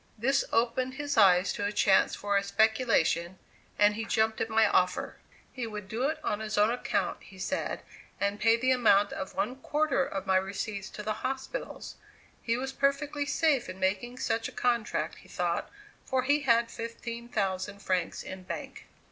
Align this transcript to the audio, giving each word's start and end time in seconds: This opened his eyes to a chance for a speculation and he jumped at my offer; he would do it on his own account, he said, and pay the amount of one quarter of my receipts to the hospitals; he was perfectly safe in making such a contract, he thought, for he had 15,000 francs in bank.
This 0.17 0.43
opened 0.51 0.95
his 0.95 1.15
eyes 1.15 1.53
to 1.53 1.63
a 1.63 1.71
chance 1.71 2.15
for 2.15 2.35
a 2.35 2.41
speculation 2.41 3.37
and 3.77 3.93
he 3.93 4.03
jumped 4.03 4.41
at 4.41 4.49
my 4.49 4.67
offer; 4.67 5.17
he 5.53 5.67
would 5.67 5.87
do 5.87 6.07
it 6.09 6.17
on 6.25 6.39
his 6.39 6.57
own 6.57 6.71
account, 6.71 7.21
he 7.21 7.37
said, 7.37 7.83
and 8.19 8.39
pay 8.39 8.57
the 8.57 8.71
amount 8.71 9.13
of 9.13 9.35
one 9.35 9.57
quarter 9.57 10.03
of 10.03 10.25
my 10.25 10.37
receipts 10.37 10.89
to 10.89 11.03
the 11.03 11.13
hospitals; 11.21 11.97
he 12.41 12.57
was 12.57 12.73
perfectly 12.73 13.27
safe 13.27 13.69
in 13.69 13.79
making 13.79 14.17
such 14.17 14.47
a 14.47 14.51
contract, 14.51 15.17
he 15.17 15.27
thought, 15.29 15.69
for 16.03 16.23
he 16.23 16.39
had 16.39 16.71
15,000 16.71 17.77
francs 17.79 18.23
in 18.23 18.41
bank. 18.41 18.87